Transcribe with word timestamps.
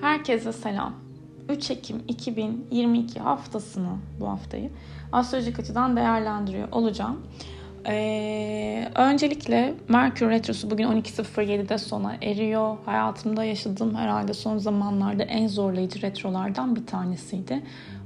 Herkese 0.00 0.52
selam. 0.52 0.94
3 1.48 1.70
Ekim 1.70 2.02
2022 2.08 3.20
haftasını, 3.20 3.90
bu 4.20 4.28
haftayı 4.28 4.70
astrolojik 5.12 5.60
açıdan 5.60 5.96
değerlendiriyor 5.96 6.68
olacağım. 6.72 7.20
Ee, 7.86 8.88
öncelikle 8.94 9.74
Merkür 9.88 10.30
Retrosu 10.30 10.70
bugün 10.70 10.84
12.07'de 10.84 11.78
sona 11.78 12.16
eriyor. 12.22 12.76
Hayatımda 12.84 13.44
yaşadığım 13.44 13.94
herhalde 13.94 14.34
son 14.34 14.58
zamanlarda 14.58 15.22
en 15.22 15.48
zorlayıcı 15.48 16.02
retrolardan 16.02 16.76
bir 16.76 16.86
tanesiydi. 16.86 17.62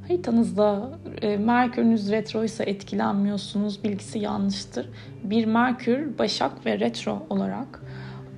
Haritanızda 0.09 0.91
e, 1.23 1.37
Merkür'ünüz 1.37 2.11
retroysa 2.11 2.65
etkilenmiyorsunuz 2.65 3.85
bilgisi 3.85 4.19
yanlıştır. 4.19 4.89
Bir 5.25 5.45
Merkür, 5.45 6.19
Başak 6.19 6.67
ve 6.67 6.81
retro 6.81 7.27
olarak 7.31 7.83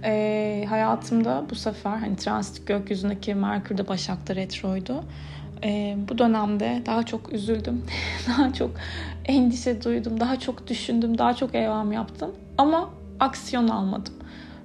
e, 0.04 0.64
hayatımda 0.68 1.44
bu 1.50 1.54
sefer 1.54 1.96
hani 1.96 2.16
transit 2.16 2.66
gökyüzündeki 2.66 3.34
Merkür 3.34 3.78
de 3.78 3.88
Başak'ta 3.88 4.36
retroydu. 4.36 5.04
E, 5.64 5.96
bu 6.08 6.18
dönemde 6.18 6.82
daha 6.86 7.02
çok 7.02 7.32
üzüldüm, 7.32 7.84
daha 8.28 8.52
çok 8.52 8.70
endişe 9.24 9.82
duydum, 9.82 10.20
daha 10.20 10.38
çok 10.38 10.66
düşündüm, 10.68 11.18
daha 11.18 11.34
çok 11.34 11.54
evham 11.54 11.92
yaptım. 11.92 12.30
Ama 12.58 12.90
aksiyon 13.20 13.68
almadım. 13.68 14.14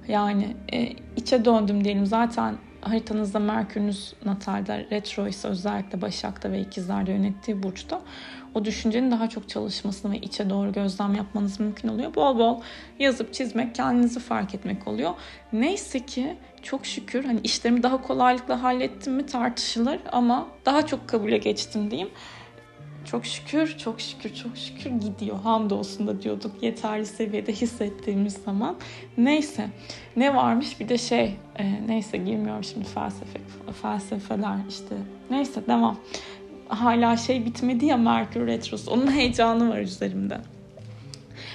Yani 0.08 0.56
e, 0.72 0.92
içe 1.16 1.44
döndüm 1.44 1.84
diyelim. 1.84 2.06
Zaten 2.06 2.54
haritanızda 2.82 3.38
Merkür'ünüz 3.38 4.12
natalde 4.24 4.86
retro 4.90 5.28
ise 5.28 5.48
özellikle 5.48 6.02
Başak'ta 6.02 6.52
ve 6.52 6.60
ikizlerde 6.60 7.12
yönettiği 7.12 7.62
burçta 7.62 8.00
o 8.54 8.64
düşüncenin 8.64 9.10
daha 9.10 9.28
çok 9.28 9.48
çalışmasını 9.48 10.12
ve 10.12 10.18
içe 10.18 10.50
doğru 10.50 10.72
gözlem 10.72 11.14
yapmanız 11.14 11.60
mümkün 11.60 11.88
oluyor. 11.88 12.14
Bol 12.14 12.38
bol 12.38 12.60
yazıp 12.98 13.34
çizmek, 13.34 13.74
kendinizi 13.74 14.20
fark 14.20 14.54
etmek 14.54 14.88
oluyor. 14.88 15.10
Neyse 15.52 16.06
ki 16.06 16.36
çok 16.62 16.86
şükür 16.86 17.24
hani 17.24 17.40
işlerimi 17.44 17.82
daha 17.82 18.02
kolaylıkla 18.02 18.62
hallettim 18.62 19.14
mi 19.14 19.26
tartışılır 19.26 19.98
ama 20.12 20.46
daha 20.66 20.86
çok 20.86 21.08
kabule 21.08 21.38
geçtim 21.38 21.90
diyeyim. 21.90 22.10
Çok 23.04 23.26
şükür, 23.26 23.78
çok 23.78 24.00
şükür, 24.00 24.34
çok 24.34 24.56
şükür 24.56 24.90
gidiyor. 24.90 25.40
Hamdolsun 25.40 26.06
da 26.06 26.22
diyorduk 26.22 26.62
yeterli 26.62 27.06
seviyede 27.06 27.52
hissettiğimiz 27.52 28.32
zaman. 28.32 28.76
Neyse 29.18 29.68
ne 30.16 30.34
varmış 30.34 30.80
bir 30.80 30.88
de 30.88 30.98
şey 30.98 31.36
e, 31.56 31.86
neyse 31.88 32.16
girmiyorum 32.16 32.64
şimdi 32.64 32.86
felsefe 32.86 33.40
felsefeler 33.82 34.56
işte 34.68 34.94
neyse 35.30 35.66
devam. 35.66 35.96
Hala 36.68 37.16
şey 37.16 37.46
bitmedi 37.46 37.86
ya 37.86 37.96
Merkür 37.96 38.46
Retrosu. 38.46 38.90
Onun 38.90 39.12
heyecanı 39.12 39.70
var 39.70 39.78
üzerimde. 39.78 40.40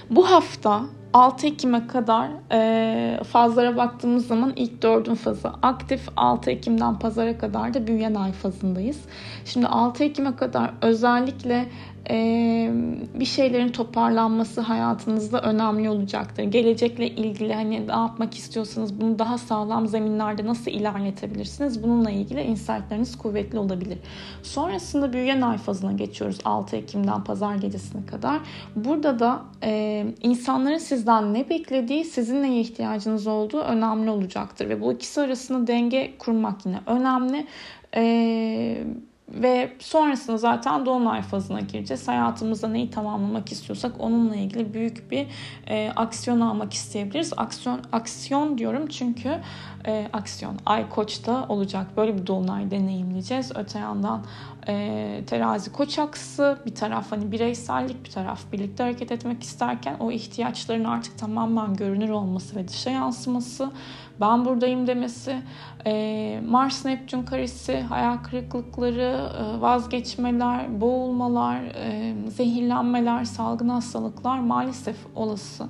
Bu 0.10 0.32
hafta 0.32 0.86
6 1.14 1.48
Ekim'e 1.48 1.88
kadar 1.88 2.30
e, 2.52 3.24
fazlara 3.24 3.78
baktığımız 3.78 4.28
zaman 4.28 4.54
ilk 4.56 4.82
dördün 4.82 5.16
fazı 5.16 5.50
aktif. 5.62 6.10
6 6.18 6.52
Ekim'den 6.52 7.00
pazara 7.00 7.38
kadar 7.38 7.74
da 7.74 7.88
büyüyen 7.88 8.16
ay 8.16 8.32
fazındayız. 8.32 9.00
Şimdi 9.46 9.68
6 9.68 10.04
Ekim'e 10.04 10.36
kadar 10.36 10.72
özellikle 10.82 11.66
e, 12.10 12.72
bir 13.14 13.26
şeylerin 13.26 13.70
toparlanması 13.70 14.62
hayatınızda 14.62 15.42
önemli 15.42 15.90
olacaktır. 15.90 16.44
Gelecekle 16.44 17.08
ilgili 17.08 17.54
hani 17.54 17.88
ne 17.88 17.92
yapmak 17.92 18.34
istiyorsanız 18.34 19.02
bunu 19.02 19.20
daha 19.20 19.38
sağlam 19.38 19.88
zeminlerde 19.88 20.46
nasıl 20.46 20.72
ilerletebilirsiniz? 20.72 21.84
Bununla 21.84 22.12
ilgili 22.12 22.42
insightlarınız 22.42 23.18
kuvvetli 23.18 23.60
olabilir. 23.60 23.98
Sonrasında 24.44 25.14
büyüyen 25.14 25.42
ay 25.42 25.58
fazına 25.58 25.92
geçiyoruz 25.92 26.38
6 26.46 26.76
Ekim'den 26.76 27.24
pazar 27.24 27.56
gecesine 27.56 28.06
kadar. 28.06 28.40
Burada 28.76 29.20
da 29.20 29.42
e, 29.64 30.06
insanların 30.24 30.78
sizden 30.98 31.34
ne 31.34 31.50
beklediği, 31.50 32.06
sizin 32.06 32.44
neye 32.44 32.62
ihtiyacınız 32.62 33.28
olduğu 33.28 33.60
önemli 33.60 34.10
olacaktır. 34.10 34.70
Ve 34.70 34.82
bu 34.82 34.94
ikisi 34.94 35.22
arasında 35.22 35.68
denge 35.68 36.18
kurmak 36.18 36.66
yine 36.66 36.80
önemli. 36.86 37.48
Eee 37.96 38.84
ve 39.30 39.74
sonrasında 39.80 40.38
zaten 40.38 40.86
dolunay 40.86 41.22
fazına 41.22 41.60
gireceğiz. 41.60 42.08
Hayatımızda 42.08 42.68
neyi 42.68 42.90
tamamlamak 42.90 43.52
istiyorsak 43.52 43.92
onunla 44.00 44.36
ilgili 44.36 44.74
büyük 44.74 45.12
bir 45.12 45.28
e, 45.68 45.92
aksiyon 45.96 46.42
almak 46.42 46.74
isteyebiliriz. 46.74 47.34
Aksiyon 47.38 47.80
aksiyon 47.92 48.58
diyorum 48.58 48.88
çünkü 48.88 49.40
e, 49.86 50.10
aksiyon 50.14 50.56
ay 50.66 50.90
koçta 50.90 51.46
olacak. 51.50 51.88
Böyle 51.98 52.18
bir 52.18 52.28
dolunay 52.28 52.72
deneyimleyeceğiz. 52.72 53.52
Öte 53.56 53.80
yandan 53.80 54.24
e, 54.68 55.24
terazi 55.28 55.72
koç 55.72 56.00
aksı 56.00 56.58
bir 56.66 56.76
taraf 56.76 57.12
hani 57.12 57.32
bireysellik 57.32 58.06
bir 58.06 58.10
taraf 58.12 58.52
birlikte 58.52 58.84
hareket 58.84 59.12
etmek 59.12 59.44
isterken 59.44 59.96
o 60.00 60.12
ihtiyaçların 60.12 60.84
artık 60.84 61.18
tamamen 61.18 61.74
görünür 61.74 62.10
olması 62.10 62.56
ve 62.56 62.68
dışa 62.68 62.90
yansıması 62.90 63.72
ben 64.22 64.46
buradayım 64.46 64.88
demesi, 64.88 65.42
e, 65.86 66.42
Mars 66.48 66.86
Neptün 66.86 67.24
karesi, 67.24 67.82
hayal 67.82 68.18
kırıklıkları, 68.18 69.30
e, 69.40 69.62
vazgeçmeler, 69.62 70.82
boğulmalar, 70.82 71.62
e, 71.62 72.16
zehirlenmeler, 72.30 73.26
salgın 73.26 73.70
hastalıklar 73.70 74.40
maalesef 74.40 74.96
olası. 75.16 75.68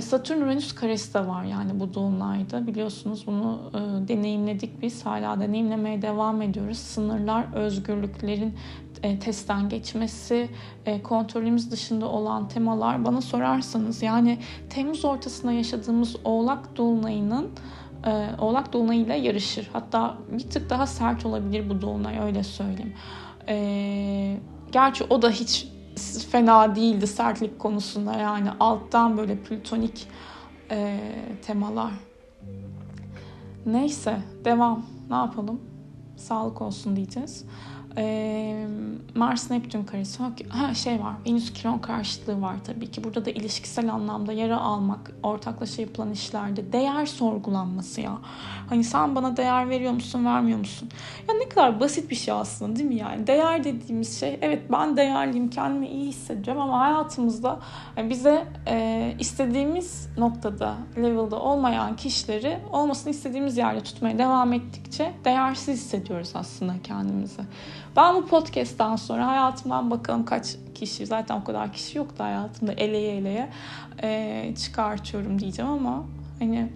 Satürn 0.00 0.40
Uranüs 0.40 0.74
karesi 0.74 1.14
de 1.14 1.26
var 1.26 1.44
yani 1.44 1.80
bu 1.80 1.94
dolunayda. 1.94 2.66
Biliyorsunuz 2.66 3.26
bunu 3.26 3.60
e, 3.74 4.08
deneyimledik 4.08 4.82
biz. 4.82 5.06
Hala 5.06 5.40
deneyimlemeye 5.40 6.02
devam 6.02 6.42
ediyoruz. 6.42 6.78
Sınırlar, 6.78 7.46
özgürlüklerin 7.54 8.54
e, 9.02 9.18
testten 9.18 9.68
geçmesi, 9.68 10.48
e, 10.86 11.02
kontrolümüz 11.02 11.70
dışında 11.70 12.06
olan 12.06 12.48
temalar 12.48 13.04
bana 13.04 13.20
sorarsanız 13.20 14.02
yani 14.02 14.38
Temmuz 14.70 15.04
ortasında 15.04 15.52
yaşadığımız 15.52 16.16
Oğlak 16.24 16.76
Dolunay'ının 16.76 17.50
e, 18.06 18.28
Oğlak 18.40 18.72
Dolunay'ıyla 18.72 19.14
yarışır. 19.14 19.70
Hatta 19.72 20.18
bir 20.32 20.50
tık 20.50 20.70
daha 20.70 20.86
sert 20.86 21.26
olabilir 21.26 21.70
bu 21.70 21.80
Dolunay 21.80 22.18
öyle 22.18 22.42
söyleyeyim. 22.42 22.94
E, 23.48 24.36
gerçi 24.72 25.04
o 25.04 25.22
da 25.22 25.30
hiç 25.30 25.73
fena 26.30 26.76
değildi 26.76 27.06
sertlik 27.06 27.58
konusunda 27.58 28.12
yani 28.12 28.50
alttan 28.60 29.16
böyle 29.16 29.36
plütonik 29.36 30.08
e, 30.70 31.00
temalar. 31.46 31.92
Neyse 33.66 34.18
devam. 34.44 34.86
Ne 35.10 35.16
yapalım? 35.16 35.60
Sağlık 36.16 36.62
olsun 36.62 36.96
diyeceğiz. 36.96 37.44
Ee, 37.96 38.66
Mars 39.14 39.50
Neptün 39.50 39.84
karesi 39.84 40.22
ha 40.48 40.74
şey 40.74 41.00
var 41.00 41.14
Venüs 41.26 41.52
Kiron 41.52 41.78
karşıtlığı 41.78 42.42
var 42.42 42.56
tabii 42.66 42.90
ki. 42.90 43.04
Burada 43.04 43.24
da 43.24 43.30
ilişkisel 43.30 43.92
anlamda 43.92 44.32
yara 44.32 44.60
almak 44.60 45.10
ortaklaşa 45.22 45.82
yapılan 45.82 46.12
işlerde 46.12 46.72
değer 46.72 47.06
sorgulanması 47.06 48.00
ya. 48.00 48.18
Hani 48.68 48.84
sen 48.84 49.14
bana 49.14 49.36
değer 49.36 49.70
veriyor 49.70 49.92
musun 49.92 50.24
vermiyor 50.24 50.58
musun? 50.58 50.88
Ya 51.28 51.34
ne 51.34 51.48
kadar 51.48 51.80
basit 51.80 52.10
bir 52.10 52.16
şey 52.16 52.34
aslında 52.34 52.76
değil 52.76 52.88
mi 52.88 52.96
yani? 52.96 53.26
Değer 53.26 53.64
dediğimiz 53.64 54.20
şey 54.20 54.38
evet 54.42 54.62
ben 54.72 54.96
değerliyim 54.96 55.50
kendimi 55.50 55.88
iyi 55.88 56.06
hissediyorum 56.06 56.62
ama 56.62 56.80
hayatımızda 56.80 57.60
bize 57.96 58.46
e, 58.68 59.14
istediğimiz 59.18 60.08
noktada 60.18 60.74
level'da 60.96 61.40
olmayan 61.40 61.96
kişileri 61.96 62.58
olmasını 62.72 63.10
istediğimiz 63.10 63.56
yerde 63.56 63.80
tutmaya 63.80 64.18
devam 64.18 64.52
ettikçe 64.52 65.12
değersiz 65.24 65.80
hissediyoruz 65.80 66.30
aslında 66.34 66.74
kendimizi 66.82 67.42
ben 67.96 68.14
bu 68.14 68.26
podcast'tan 68.26 68.96
sonra 68.96 69.28
hayatımdan 69.28 69.90
bakalım 69.90 70.24
kaç 70.24 70.56
kişi 70.74 71.06
zaten 71.06 71.40
o 71.40 71.44
kadar 71.44 71.72
kişi 71.72 71.98
yoktu 71.98 72.24
hayatımda 72.24 72.72
eleye 72.72 73.16
eleye 73.16 73.50
e, 74.02 74.54
çıkartıyorum 74.56 75.38
diyeceğim 75.38 75.70
ama 75.70 76.04
hani 76.38 76.72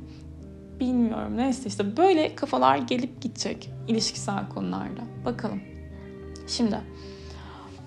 bilmiyorum 0.80 1.36
neyse 1.36 1.68
işte 1.68 1.96
böyle 1.96 2.34
kafalar 2.34 2.76
gelip 2.76 3.22
gidecek 3.22 3.70
ilişkisel 3.88 4.48
konularda. 4.48 5.00
Bakalım. 5.24 5.60
Şimdi 6.46 6.80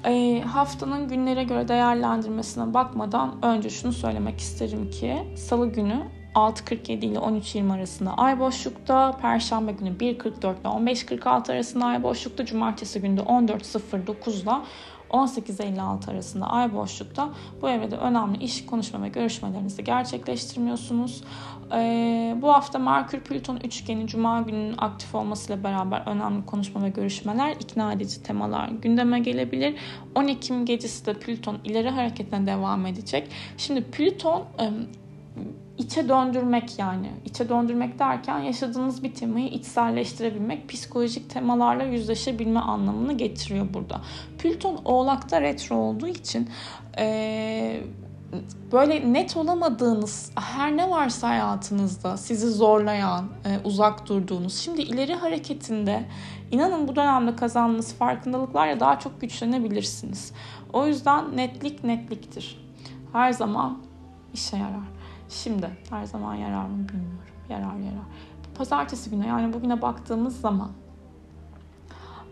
e, 0.05 0.41
haftanın 0.41 1.07
günlere 1.07 1.43
göre 1.43 1.67
değerlendirmesine 1.67 2.73
bakmadan 2.73 3.45
önce 3.45 3.69
şunu 3.69 3.93
söylemek 3.93 4.39
isterim 4.39 4.89
ki 4.89 5.17
salı 5.35 5.67
günü 5.67 6.03
6.47 6.35 6.91
ile 6.91 7.17
13.20 7.17 7.73
arasında 7.73 8.13
ay 8.13 8.39
boşlukta, 8.39 9.17
Perşembe 9.21 9.71
günü 9.71 9.89
1.44 9.89 10.39
ile 10.39 10.91
15.46 10.91 11.51
arasında 11.51 11.85
ay 11.85 12.03
boşlukta, 12.03 12.45
Cumartesi 12.45 13.01
günü 13.01 13.19
14.09 13.19 14.43
ile 14.43 14.51
18.56 15.11 16.11
arasında 16.11 16.47
ay 16.47 16.73
boşlukta 16.73 17.29
bu 17.61 17.69
evrede 17.69 17.95
önemli 17.95 18.43
iş, 18.43 18.65
konuşma 18.65 19.03
ve 19.03 19.09
görüşmelerinizi 19.09 19.83
gerçekleştirmiyorsunuz. 19.83 21.23
Ee, 21.73 22.35
bu 22.41 22.53
hafta 22.53 22.79
Merkür 22.79 23.19
Plüton 23.19 23.59
üçgeni 23.63 24.07
Cuma 24.07 24.41
gününün 24.41 24.75
aktif 24.77 25.15
olmasıyla 25.15 25.63
beraber 25.63 26.03
önemli 26.05 26.45
konuşma 26.45 26.83
ve 26.83 26.89
görüşmeler, 26.89 27.55
ikna 27.59 27.93
edici 27.93 28.23
temalar 28.23 28.69
gündeme 28.69 29.19
gelebilir. 29.19 29.75
10 30.15 30.27
Ekim 30.27 30.65
gecesi 30.65 31.05
de 31.05 31.13
Plüton 31.13 31.57
ileri 31.63 31.89
hareketine 31.89 32.47
devam 32.47 32.85
edecek. 32.85 33.27
Şimdi 33.57 33.83
Plüton 33.83 34.43
içe 35.77 36.09
döndürmek 36.09 36.79
yani. 36.79 37.11
İçe 37.25 37.49
döndürmek 37.49 37.99
derken 37.99 38.39
yaşadığınız 38.39 39.03
bir 39.03 39.13
temayı 39.13 39.47
içselleştirebilmek, 39.47 40.69
psikolojik 40.69 41.29
temalarla 41.29 41.83
yüzleşebilme 41.83 42.59
anlamını 42.59 43.13
getiriyor 43.13 43.67
burada. 43.73 44.01
Plüton 44.39 44.79
Oğlak'ta 44.85 45.41
retro 45.41 45.75
olduğu 45.75 46.07
için 46.07 46.49
ee, 46.97 47.81
böyle 48.71 49.13
net 49.13 49.37
olamadığınız 49.37 50.31
her 50.35 50.77
ne 50.77 50.89
varsa 50.89 51.29
hayatınızda 51.29 52.17
sizi 52.17 52.49
zorlayan, 52.49 53.25
e, 53.45 53.59
uzak 53.63 54.09
durduğunuz, 54.09 54.57
şimdi 54.57 54.81
ileri 54.81 55.15
hareketinde 55.15 56.03
inanın 56.51 56.87
bu 56.87 56.95
dönemde 56.95 57.35
kazandığınız 57.35 57.93
farkındalıklarla 57.93 58.79
daha 58.79 58.99
çok 58.99 59.21
güçlenebilirsiniz. 59.21 60.33
O 60.73 60.87
yüzden 60.87 61.37
netlik 61.37 61.83
netliktir. 61.83 62.61
Her 63.13 63.31
zaman 63.31 63.81
işe 64.33 64.57
yarar. 64.57 64.87
Şimdi 65.29 65.69
her 65.89 66.05
zaman 66.05 66.35
yarar 66.35 66.65
mı 66.65 66.89
bilmiyorum. 66.89 67.19
Yarar 67.49 67.75
yarar. 67.75 68.05
Pazartesi 68.55 69.09
günü 69.09 69.27
yani 69.27 69.53
bugüne 69.53 69.81
baktığımız 69.81 70.41
zaman 70.41 70.71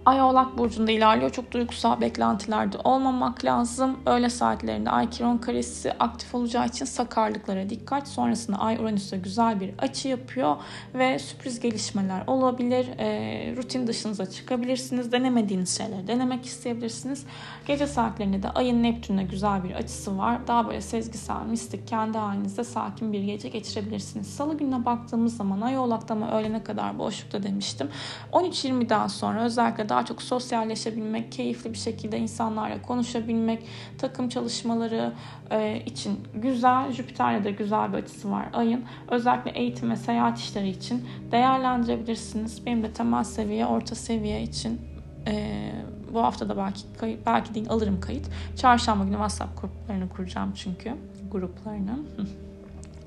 Ay 0.10 0.22
Oğlak 0.22 0.58
Burcu'nda 0.58 0.92
ilerliyor. 0.92 1.32
Çok 1.32 1.52
duygusal 1.52 2.02
beklentilerde 2.02 2.78
olmamak 2.84 3.46
lazım. 3.46 4.00
Öğle 4.06 4.30
saatlerinde 4.30 4.90
Ay 4.90 5.10
Kiron 5.10 5.38
karesi 5.38 5.94
aktif 6.00 6.36
olacağı 6.36 6.68
için 6.68 6.86
sakarlıklara 6.86 7.70
dikkat. 7.70 8.08
Sonrasında 8.08 8.58
Ay 8.58 8.76
Uranüs'e 8.76 9.18
güzel 9.18 9.60
bir 9.60 9.72
açı 9.78 10.08
yapıyor 10.08 10.56
ve 10.94 11.20
sürpriz 11.20 11.60
gelişmeler 11.60 12.24
olabilir. 12.28 12.88
E, 12.98 13.56
rutin 13.56 13.88
dışınıza 13.88 14.26
çıkabilirsiniz. 14.26 15.12
Denemediğiniz 15.12 15.78
şeyleri 15.78 16.08
denemek 16.08 16.46
isteyebilirsiniz. 16.46 17.26
Gece 17.68 17.88
saatlerinde 17.88 18.44
de 18.44 18.50
Ay'ın 18.50 18.84
Neptün'e 18.84 19.24
güzel 19.24 19.64
bir 19.64 19.72
açısı 19.72 20.18
var. 20.18 20.48
Daha 20.48 20.68
böyle 20.68 20.82
sezgisel, 20.82 21.46
mistik, 21.50 21.88
kendi 21.88 22.18
halinizde 22.18 22.64
sakin 22.64 23.14
bir 23.14 23.24
gece 23.24 23.50
geçirebilirsiniz. 23.50 24.28
Salı 24.28 24.58
gününe 24.58 24.86
baktığımız 24.86 25.38
zaman 25.38 25.62
Ay 25.62 25.78
Oğlak'ta 25.78 26.16
mı 26.16 26.32
öğlene 26.32 26.64
kadar 26.64 27.00
boşlukta 27.00 27.44
demiştim. 27.44 27.90
13-20'den 28.34 29.08
sonra 29.08 29.44
özellikle 29.44 29.90
daha 29.90 29.99
çok 30.06 30.22
sosyalleşebilmek, 30.22 31.32
keyifli 31.32 31.74
bir 31.74 31.78
şekilde 31.78 32.18
insanlarla 32.18 32.82
konuşabilmek, 32.82 33.64
takım 33.98 34.30
çalışmaları 34.30 35.14
e, 35.52 35.84
için 35.86 36.20
güzel, 36.36 36.92
Jüpiter'le 36.92 37.44
de 37.44 37.52
güzel 37.52 37.94
bir 37.94 37.98
açısı 37.98 38.32
var 38.32 38.50
ayın. 38.54 38.84
Özellikle 39.12 39.52
eğitim 39.52 39.92
ve 39.92 39.96
seyahat 39.96 40.38
işleri 40.38 40.70
için 40.70 41.06
değerlendirebilirsiniz. 41.32 42.66
Benim 42.66 42.84
de 42.84 42.92
temel 42.94 43.24
seviye, 43.24 43.66
orta 43.66 43.96
seviye 43.96 44.44
için 44.44 44.82
e, 45.28 45.72
bu 46.14 46.24
hafta 46.24 46.50
da 46.50 46.58
belki 46.58 47.18
belki 47.26 47.56
değil 47.56 47.70
alırım 47.70 48.02
kayıt. 48.02 48.30
Çarşamba 48.58 49.04
günü 49.04 49.14
WhatsApp 49.14 49.62
gruplarını 49.62 50.10
kuracağım 50.10 50.54
çünkü 50.56 50.94
gruplarını. 51.32 52.00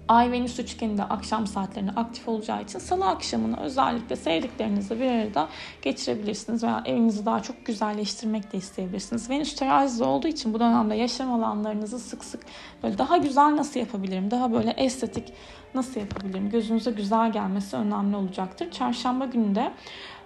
Ay 0.09 0.33
Venüs 0.33 0.59
üçgeni 0.59 0.99
de 0.99 1.05
akşam 1.05 1.47
saatlerinde 1.47 1.91
aktif 1.91 2.29
olacağı 2.29 2.63
için 2.63 2.79
salı 2.79 3.07
akşamını 3.07 3.61
özellikle 3.61 4.17
sevdiklerinizle 4.17 5.01
bir 5.01 5.11
arada 5.11 5.49
geçirebilirsiniz 5.83 6.63
veya 6.63 6.83
evinizi 6.87 7.27
daha 7.27 7.43
çok 7.43 7.67
güzelleştirmek 7.67 8.53
de 8.53 8.59
isteyebilirsiniz. 8.59 9.31
Venüs 9.31 9.55
terazide 9.55 10.05
olduğu 10.05 10.29
için 10.29 10.55
bu 10.55 10.61
dönemde 10.61 10.95
yaşam 10.95 11.33
alanlarınızı 11.33 11.99
sık 11.99 12.25
sık 12.25 12.41
böyle 12.83 12.99
daha 12.99 13.17
güzel 13.17 13.57
nasıl 13.57 13.81
yapabilirim, 13.81 14.31
daha 14.31 14.53
böyle 14.53 14.71
estetik 14.71 15.33
nasıl 15.75 16.01
yapabilirim, 16.01 16.51
gözünüze 16.51 16.91
güzel 16.91 17.33
gelmesi 17.33 17.77
önemli 17.77 18.17
olacaktır. 18.17 18.71
Çarşamba 18.71 19.25
günü 19.25 19.55
de 19.55 19.73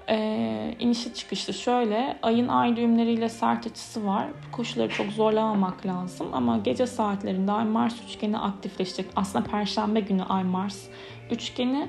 e, 0.08 0.74
inişi 0.78 1.14
çıkışlı 1.14 1.54
şöyle 1.54 2.18
ayın 2.22 2.48
ay 2.48 2.76
düğümleriyle 2.76 3.28
sert 3.28 3.66
açısı 3.66 4.06
var. 4.06 4.26
Koşulları 4.52 4.88
çok 4.88 5.06
zorlamamak 5.06 5.86
lazım 5.86 6.28
ama 6.32 6.58
gece 6.58 6.86
saatlerinde 6.86 7.52
ay 7.52 7.64
Mars 7.64 7.94
üçgeni 8.08 8.38
aktifleşecek. 8.38 9.06
Aslında 9.16 9.44
perşembe 9.44 10.00
günü 10.00 10.22
ay 10.22 10.44
Mars 10.44 10.86
üçgeni 11.30 11.88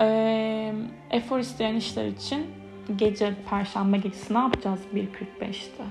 e, 0.00 0.72
efor 1.10 1.38
isteyen 1.38 1.74
işler 1.74 2.06
için 2.06 2.46
gece 2.96 3.34
perşembe 3.50 3.96
gecesi 3.96 4.34
ne 4.34 4.38
yapacağız 4.38 4.80
1.45'te? 4.94 5.84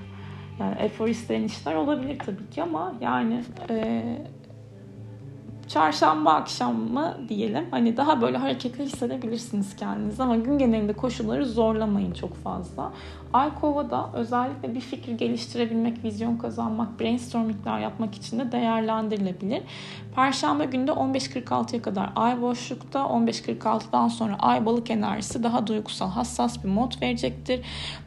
Yani 0.60 0.76
efor 0.78 1.08
isteyen 1.08 1.42
işler 1.42 1.74
olabilir 1.74 2.18
tabii 2.18 2.50
ki 2.50 2.62
ama 2.62 2.94
yani 3.00 3.42
e, 3.70 4.04
çarşamba 5.72 6.32
akşamı 6.32 7.16
diyelim. 7.28 7.66
Hani 7.70 7.96
daha 7.96 8.20
böyle 8.20 8.36
hareketli 8.36 8.84
hissedebilirsiniz 8.84 9.76
kendinizi 9.76 10.22
ama 10.22 10.36
gün 10.36 10.58
genelinde 10.58 10.92
koşulları 10.92 11.46
zorlamayın 11.46 12.12
çok 12.12 12.34
fazla. 12.34 12.92
Ay 13.32 13.54
Kova'da 13.60 14.10
özellikle 14.14 14.74
bir 14.74 14.80
fikir 14.80 15.12
geliştirebilmek, 15.12 16.04
vizyon 16.04 16.36
kazanmak, 16.36 17.00
brainstormingler 17.00 17.78
yapmak 17.78 18.14
için 18.14 18.38
de 18.38 18.52
değerlendirilebilir. 18.52 19.62
Perşembe 20.14 20.64
günde 20.64 20.90
15.46'ya 20.90 21.82
kadar 21.82 22.12
ay 22.16 22.40
boşlukta, 22.40 23.00
15.46'dan 23.00 24.08
sonra 24.08 24.36
ay 24.38 24.66
balık 24.66 24.90
enerjisi 24.90 25.42
daha 25.42 25.66
duygusal, 25.66 26.10
hassas 26.10 26.64
bir 26.64 26.68
mod 26.68 27.02
verecektir. 27.02 27.60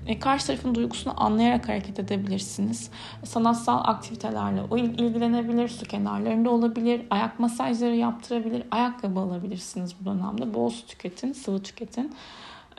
E, 0.08 0.20
karşı 0.20 0.48
tarafın 0.48 0.76
duygusunu 0.76 1.14
anlayarak 1.18 1.70
hareket 1.70 2.00
edebilirsiniz. 2.00 2.90
Sanatsal 3.24 3.82
aktivitelerle 3.84 4.62
ilgilenebilir, 4.78 5.68
su 5.68 5.86
kenarlarında 5.86 6.50
olabilir, 6.50 7.02
ayak 7.10 7.40
masajları 7.54 7.96
yaptırabilir, 7.96 8.64
ayakkabı 8.72 9.20
alabilirsiniz 9.20 9.96
bu 10.02 10.06
dönemde. 10.06 10.54
Bol 10.54 10.70
su 10.70 10.88
tüketin, 10.88 11.34
sıvı 11.34 11.64
tüketin. 11.64 12.16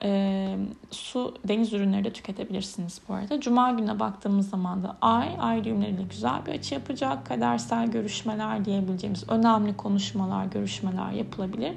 E, 0.02 0.56
su, 0.90 1.34
deniz 1.48 1.72
ürünleri 1.72 2.04
de 2.04 2.12
tüketebilirsiniz 2.12 3.00
bu 3.08 3.14
arada. 3.14 3.40
Cuma 3.40 3.70
gününe 3.70 4.00
baktığımız 4.00 4.50
zaman 4.50 4.82
da 4.82 4.96
ay, 5.00 5.28
ay 5.40 5.64
düğümleriyle 5.64 6.02
güzel 6.02 6.46
bir 6.46 6.52
açı 6.52 6.74
yapacak. 6.74 7.26
Kadersel 7.26 7.90
görüşmeler 7.90 8.64
diyebileceğimiz 8.64 9.30
önemli 9.30 9.76
konuşmalar, 9.76 10.44
görüşmeler 10.46 11.10
yapılabilir. 11.10 11.72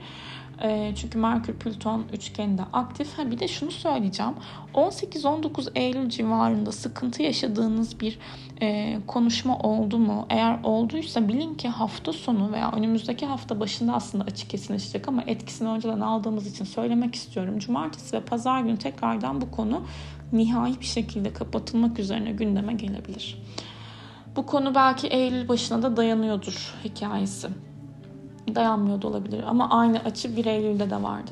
E, 0.63 0.93
çünkü 0.95 1.17
Merkür 1.17 1.53
Plüton 1.53 2.05
üçgeni 2.13 2.57
de 2.57 2.61
aktif. 2.73 3.17
Ha 3.17 3.31
bir 3.31 3.39
de 3.39 3.47
şunu 3.47 3.71
söyleyeceğim. 3.71 4.33
18-19 4.73 5.69
Eylül 5.75 6.09
civarında 6.09 6.71
sıkıntı 6.71 7.23
yaşadığınız 7.23 7.99
bir 7.99 8.19
e, 8.61 8.97
konuşma 9.07 9.59
oldu 9.59 9.97
mu? 9.97 10.25
Eğer 10.29 10.59
olduysa 10.63 11.27
bilin 11.27 11.55
ki 11.55 11.67
hafta 11.67 12.13
sonu 12.13 12.51
veya 12.51 12.71
önümüzdeki 12.71 13.25
hafta 13.25 13.59
başında 13.59 13.93
aslında 13.93 14.23
açık 14.23 14.49
kesinleşecek 14.49 15.07
ama 15.07 15.23
etkisini 15.27 15.69
önceden 15.69 15.99
aldığımız 15.99 16.47
için 16.47 16.65
söylemek 16.65 17.15
istiyorum. 17.15 17.59
Cumartesi 17.59 18.15
ve 18.17 18.21
pazar 18.21 18.61
günü 18.61 18.77
tekrardan 18.77 19.41
bu 19.41 19.51
konu 19.51 19.83
nihai 20.31 20.79
bir 20.79 20.85
şekilde 20.85 21.33
kapatılmak 21.33 21.99
üzerine 21.99 22.31
gündeme 22.31 22.73
gelebilir. 22.73 23.43
Bu 24.35 24.45
konu 24.45 24.75
belki 24.75 25.07
Eylül 25.07 25.47
başına 25.47 25.81
da 25.81 25.97
dayanıyordur 25.97 26.75
hikayesi 26.83 27.47
dayanmıyor 28.55 29.01
da 29.01 29.07
olabilir 29.07 29.43
ama 29.47 29.69
aynı 29.69 29.99
açı 29.99 30.37
1 30.37 30.45
Eylül'de 30.45 30.89
de 30.89 31.03
vardı. 31.03 31.31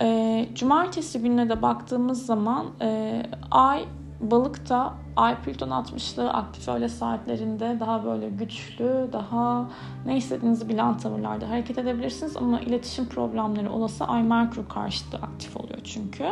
E, 0.00 0.48
cumartesi 0.54 1.18
gününe 1.22 1.48
de 1.48 1.62
baktığımız 1.62 2.26
zaman 2.26 2.66
e, 2.80 3.22
ay 3.50 3.84
balıkta 4.20 4.94
ay 5.16 5.42
Plüton 5.42 5.68
60'lı 5.68 6.30
aktif 6.30 6.68
öğle 6.68 6.88
saatlerinde 6.88 7.76
daha 7.80 8.04
böyle 8.04 8.30
güçlü, 8.30 9.08
daha 9.12 9.68
ne 10.06 10.16
istediğinizi 10.16 10.68
bilen 10.68 10.98
tavırlarda 10.98 11.48
hareket 11.48 11.78
edebilirsiniz 11.78 12.36
ama 12.36 12.60
iletişim 12.60 13.06
problemleri 13.06 13.68
olası 13.68 14.04
ay 14.04 14.22
Merkür 14.22 14.68
karşıtı 14.68 15.16
aktif 15.16 15.56
oluyor 15.56 15.80
çünkü. 15.84 16.24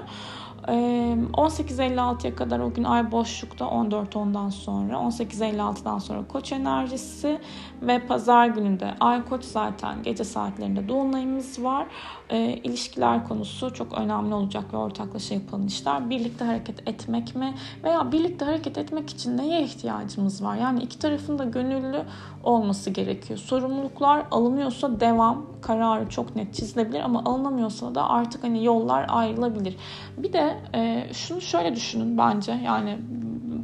18.56'ya 0.66 2.34
kadar 2.34 2.60
o 2.60 2.74
gün 2.74 2.84
ay 2.84 3.12
boşlukta 3.12 3.64
14.10'dan 3.64 4.48
sonra 4.48 4.94
18.56'dan 4.94 5.98
sonra 5.98 6.28
koç 6.28 6.52
enerjisi 6.52 7.40
ve 7.82 8.06
pazar 8.06 8.46
gününde 8.46 8.94
ay 9.00 9.24
koç 9.24 9.44
zaten 9.44 10.02
gece 10.02 10.24
saatlerinde 10.24 10.88
dolunayımız 10.88 11.64
var. 11.64 11.86
E, 12.30 12.38
ilişkiler 12.38 13.28
konusu 13.28 13.74
çok 13.74 13.98
önemli 13.98 14.34
olacak 14.34 14.64
ve 14.72 14.76
ortaklaşa 14.76 15.34
yapılan 15.34 15.66
işler. 15.66 16.10
Birlikte 16.10 16.44
hareket 16.44 16.88
etmek 16.88 17.34
mi 17.36 17.54
veya 17.84 18.12
birlikte 18.12 18.44
hareket 18.44 18.69
etmek 18.78 19.10
için 19.10 19.36
neye 19.36 19.62
ihtiyacımız 19.62 20.44
var? 20.44 20.56
Yani 20.56 20.82
iki 20.82 20.98
tarafın 20.98 21.38
da 21.38 21.44
gönüllü 21.44 22.02
olması 22.44 22.90
gerekiyor. 22.90 23.38
Sorumluluklar 23.38 24.22
alınıyorsa 24.30 25.00
devam 25.00 25.46
kararı 25.62 26.08
çok 26.08 26.36
net 26.36 26.54
çizilebilir 26.54 27.00
ama 27.00 27.22
alınamıyorsa 27.24 27.94
da 27.94 28.10
artık 28.10 28.44
hani 28.44 28.64
yollar 28.64 29.06
ayrılabilir. 29.08 29.76
Bir 30.16 30.32
de 30.32 30.56
e, 30.74 31.06
şunu 31.12 31.40
şöyle 31.40 31.74
düşünün 31.74 32.18
bence 32.18 32.52
yani 32.52 32.98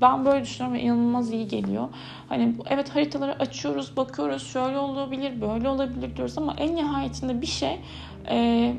ben 0.00 0.24
böyle 0.24 0.44
düşünüyorum 0.44 0.78
ve 0.78 0.82
inanılmaz 0.82 1.32
iyi 1.32 1.48
geliyor. 1.48 1.88
Hani 2.28 2.54
evet 2.66 2.94
haritaları 2.94 3.32
açıyoruz, 3.32 3.96
bakıyoruz, 3.96 4.46
şöyle 4.46 4.78
olabilir, 4.78 5.40
böyle 5.40 5.68
olabilir 5.68 6.16
diyoruz 6.16 6.38
ama 6.38 6.54
en 6.58 6.76
nihayetinde 6.76 7.40
bir 7.40 7.46
şey 7.46 7.80
e, 8.28 8.74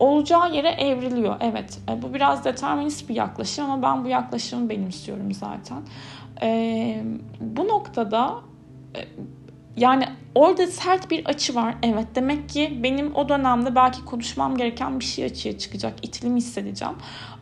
olacağı 0.00 0.54
yere 0.54 0.68
evriliyor. 0.68 1.36
Evet 1.40 1.78
e, 1.88 2.02
bu 2.02 2.14
biraz 2.14 2.44
determinist 2.44 3.08
bir 3.08 3.14
yaklaşım 3.14 3.70
ama 3.70 3.82
ben 3.82 4.04
bu 4.04 4.08
yaklaşımı 4.08 4.68
benimsiyorum 4.68 5.32
zaten. 5.32 5.82
E, 6.42 7.02
bu 7.40 7.68
noktada 7.68 8.34
e, 8.96 9.00
yani 9.76 10.04
orada 10.34 10.66
sert 10.66 11.10
bir 11.10 11.26
açı 11.26 11.54
var. 11.54 11.74
Evet 11.82 12.06
demek 12.14 12.48
ki 12.48 12.78
benim 12.82 13.14
o 13.14 13.28
dönemde 13.28 13.74
belki 13.74 14.04
konuşmam 14.04 14.56
gereken 14.56 15.00
bir 15.00 15.04
şey 15.04 15.24
açığa 15.24 15.58
çıkacak. 15.58 15.94
İtilimi 16.02 16.36
hissedeceğim. 16.36 16.94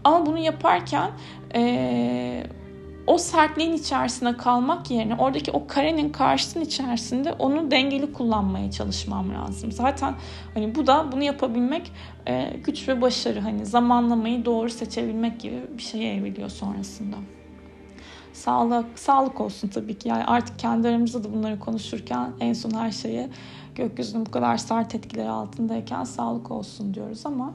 Ama 0.05 0.27
bunu 0.27 0.39
yaparken 0.39 1.11
e, 1.55 2.45
o 3.09 3.19
sertliğin 3.19 3.73
içerisinde 3.73 4.37
kalmak 4.37 4.91
yerine 4.91 5.15
oradaki 5.15 5.51
o 5.51 5.67
karenin 5.67 6.11
karşısının 6.11 6.65
içerisinde 6.65 7.33
onu 7.33 7.71
dengeli 7.71 8.13
kullanmaya 8.13 8.71
çalışmam 8.71 9.35
lazım. 9.35 9.73
Zaten 9.73 10.15
hani 10.55 10.75
bu 10.75 10.87
da 10.87 11.13
bunu 11.13 11.23
yapabilmek 11.23 11.93
e, 12.27 12.57
güç 12.65 12.89
ve 12.89 13.03
başarı. 13.03 13.41
Hani 13.41 13.67
zamanlamayı 13.67 14.45
doğru 14.45 14.71
seçebilmek 14.71 15.41
gibi 15.41 15.63
bir 15.79 15.83
şeye 15.83 16.15
evriliyor 16.15 16.49
sonrasında. 16.49 17.17
Sağlık, 18.33 18.99
sağlık 18.99 19.41
olsun 19.41 19.69
tabii 19.69 19.99
ki. 19.99 20.09
Yani 20.09 20.25
artık 20.25 20.59
kendi 20.59 20.89
aramızda 20.89 21.25
da 21.25 21.33
bunları 21.33 21.59
konuşurken 21.59 22.31
en 22.41 22.53
son 22.53 22.71
her 22.71 22.91
şeyi 22.91 23.29
gökyüzünün 23.75 24.27
bu 24.27 24.31
kadar 24.31 24.57
sert 24.57 24.95
etkileri 24.95 25.29
altındayken 25.29 26.05
sağlık 26.05 26.51
olsun 26.51 26.95
diyoruz 26.95 27.27
ama 27.27 27.55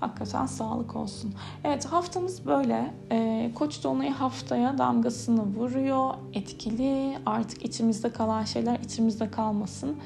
hakikaten 0.00 0.46
sağlık 0.46 0.96
olsun. 0.96 1.34
Evet 1.64 1.84
haftamız 1.84 2.46
böyle. 2.46 2.94
E, 3.12 3.50
Koç 3.54 3.84
dolunayı 3.84 4.12
haftaya 4.12 4.78
damgasını 4.78 5.42
vuruyor. 5.42 6.14
Etkili. 6.34 7.18
Artık 7.26 7.64
içimizde 7.64 8.12
kalan 8.12 8.44
şeyler 8.44 8.78
içimizde 8.78 9.30
kalmasın. 9.30 9.96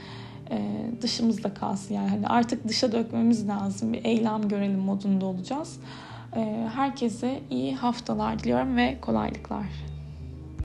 E, 0.50 0.86
dışımızda 1.02 1.54
kalsın 1.54 1.94
yani. 1.94 2.08
Hani 2.08 2.26
artık 2.26 2.68
dışa 2.68 2.92
dökmemiz 2.92 3.48
lazım. 3.48 3.92
Bir 3.92 4.04
eylem 4.04 4.48
görelim 4.48 4.80
modunda 4.80 5.26
olacağız. 5.26 5.80
E, 6.36 6.68
herkese 6.74 7.40
iyi 7.50 7.76
haftalar 7.76 8.38
diliyorum 8.38 8.76
ve 8.76 8.98
kolaylıklar. 9.00 9.89